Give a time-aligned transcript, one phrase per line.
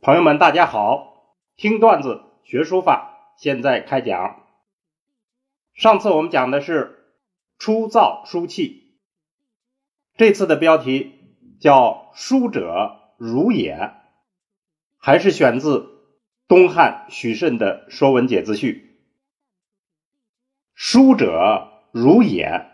[0.00, 1.34] 朋友们，大家好！
[1.56, 4.46] 听段子学书法，现在开讲。
[5.74, 7.10] 上次我们讲的是
[7.58, 8.96] 初造书契，
[10.14, 13.92] 这次的标题叫“书者如也”，
[14.98, 16.06] 还是选自
[16.46, 19.00] 东汉许慎的《说文解字序》。
[20.74, 22.70] 书者如也，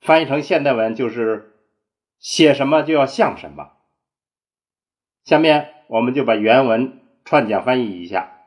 [0.00, 1.60] 翻译成现代文就是
[2.18, 3.72] 写什么就要像什么。
[5.24, 5.74] 下面。
[5.90, 8.46] 我们就把原文串讲翻译一下：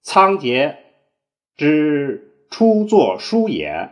[0.00, 0.78] 仓颉
[1.56, 3.90] 之初作书也，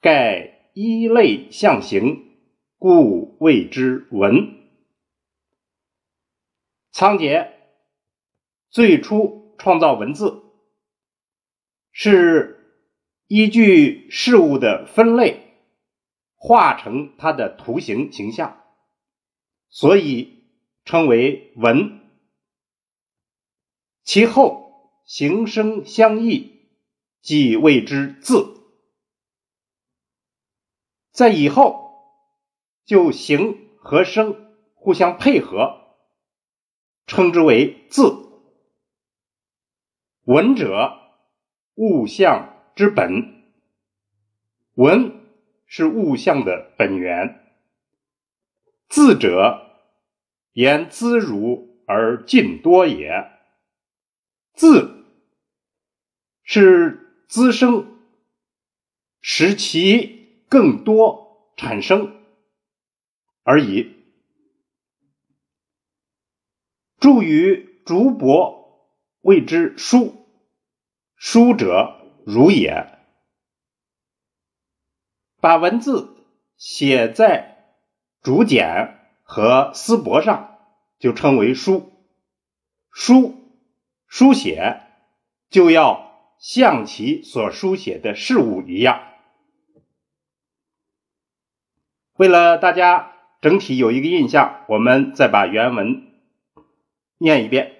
[0.00, 2.36] 盖一类象形，
[2.78, 4.54] 故谓之文。
[6.92, 7.48] 仓颉
[8.70, 10.40] 最初创造文字，
[11.90, 12.80] 是
[13.26, 15.40] 依据事物的分类，
[16.36, 18.62] 画成它的图形形象。
[19.78, 20.42] 所以
[20.86, 22.00] 称为文，
[24.04, 26.70] 其后形声相异，
[27.20, 28.58] 即谓之字。
[31.10, 31.92] 在以后，
[32.86, 35.98] 就形和声互相配合，
[37.06, 38.30] 称之为字。
[40.22, 40.98] 文者，
[41.74, 43.44] 物象之本，
[44.72, 45.20] 文
[45.66, 47.58] 是物象的本源。
[48.88, 49.64] 字者。
[50.56, 53.30] 言滋如而尽多也。
[54.54, 55.04] 字
[56.42, 57.98] 是滋生，
[59.20, 62.24] 使其更多产生
[63.42, 63.96] 而已。
[66.98, 68.88] 著于竹帛，
[69.20, 70.26] 谓之书。
[71.16, 72.98] 书者如也。
[75.38, 76.16] 把文字
[76.56, 77.76] 写在
[78.22, 78.94] 竹简。
[79.28, 80.56] 和丝帛上
[81.00, 81.92] 就称为书，
[82.92, 83.34] 书
[84.06, 84.82] 书写
[85.50, 89.02] 就要像其所书写的事物一样。
[92.14, 96.06] 为了大家整体有一个印象，我们再把原文
[97.18, 97.74] 念一遍：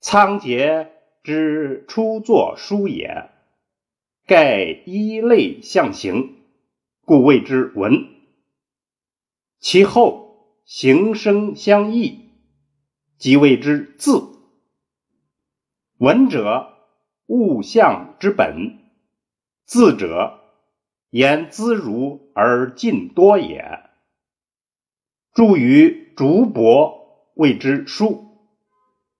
[0.00, 0.88] 仓颉
[1.22, 3.28] 之初作书也，
[4.26, 6.42] 盖一类象形，
[7.04, 8.19] 故谓之文。
[9.60, 12.30] 其后形声相异，
[13.18, 14.38] 即谓之字。
[15.98, 16.78] 文者，
[17.26, 18.78] 物象之本；
[19.66, 20.40] 字者，
[21.10, 23.80] 言滋如而尽多也。
[25.34, 26.94] 著于竹帛，
[27.34, 28.38] 谓之书。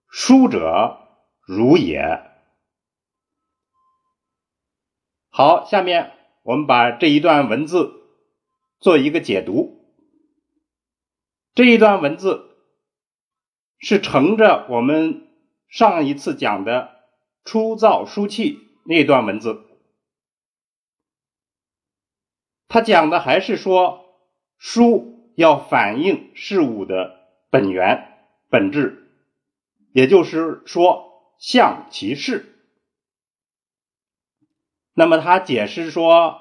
[0.09, 1.07] 书者，
[1.43, 2.03] 如也。
[5.29, 6.13] 好，下面
[6.43, 7.93] 我们把这一段文字
[8.79, 9.80] 做一个解读。
[11.61, 12.57] 这一段文字
[13.77, 15.29] 是承着我们
[15.69, 17.03] 上一次讲的
[17.45, 19.63] 初造书契那段文字，
[22.67, 24.07] 他讲的还是说
[24.57, 28.09] 书要反映事物的本源
[28.49, 29.13] 本质，
[29.93, 32.59] 也就是说象其事。
[34.95, 36.41] 那么他解释说，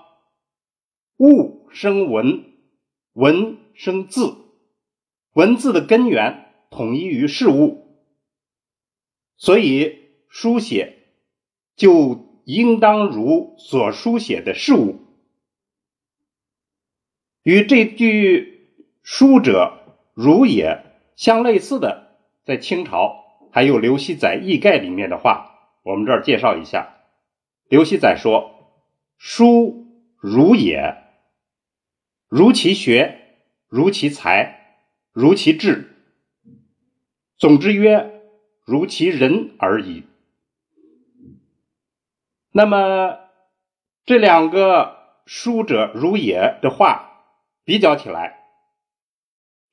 [1.17, 2.45] 物生文，
[3.11, 4.45] 文生字。
[5.33, 7.87] 文字的根源统一于事物，
[9.37, 10.97] 所以书写
[11.75, 15.05] 就应当如所书写的事物。
[17.43, 20.83] 与这句“书者如也”
[21.15, 26.95] 相类似的，在清朝还有刘熙载易概里面的话，我们这儿介绍一下。
[27.67, 28.83] 刘熙载说
[29.17, 29.87] ：“书
[30.17, 30.95] 如也，
[32.27, 33.37] 如其学，
[33.67, 34.57] 如其才。”
[35.19, 35.97] 如其智，
[37.37, 38.21] 总之曰，
[38.63, 40.05] 如其人而已。
[42.53, 43.19] 那么
[44.05, 44.95] 这两个
[45.25, 47.25] 书者如也的话
[47.65, 48.45] 比较起来，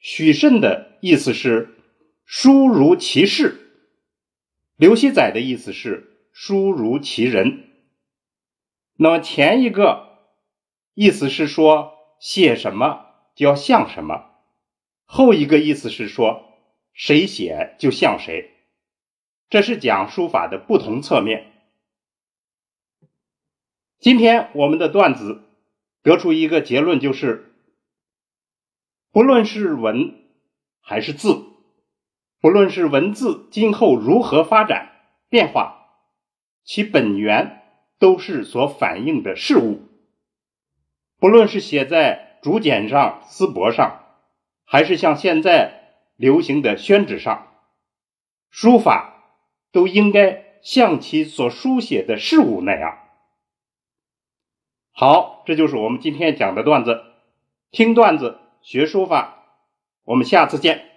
[0.00, 1.76] 许慎的意思是
[2.24, 3.70] 书如其事，
[4.74, 7.70] 刘熙载的意思是书如其人。
[8.96, 10.08] 那么前一个
[10.94, 13.06] 意思是说写什么
[13.36, 14.32] 就要像什么。
[15.06, 16.52] 后一个意思是说，
[16.92, 18.50] 谁写就像谁，
[19.48, 21.52] 这是讲书法的不同侧面。
[23.98, 25.42] 今天我们的段子
[26.02, 27.54] 得出一个结论，就是
[29.10, 30.26] 不论是文
[30.80, 31.44] 还是字，
[32.40, 34.92] 不论是文字今后如何发展
[35.28, 35.88] 变化，
[36.62, 37.62] 其本源
[37.98, 39.82] 都是所反映的事物。
[41.18, 44.05] 不论是写在竹简上、丝帛上，
[44.66, 47.46] 还是像现在流行的宣纸上，
[48.50, 49.38] 书法
[49.72, 52.98] 都应该像其所书写的事物那样。
[54.90, 57.04] 好，这就是我们今天讲的段子。
[57.70, 59.44] 听段子学书法，
[60.04, 60.95] 我们下次见。